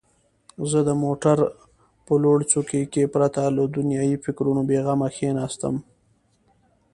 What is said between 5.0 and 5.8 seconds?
کښېناستم.